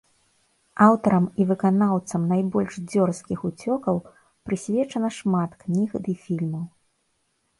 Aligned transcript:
Аўтарам 0.85 1.25
і 1.43 1.45
выканаўцам 1.49 2.21
найбольш 2.31 2.73
дзёрзкіх 2.93 3.39
уцёкаў 3.49 4.01
прысвечана 4.49 5.09
шмат 5.19 5.51
кніг 5.65 5.89
ды 6.07 6.11
фільмаў. 6.25 6.65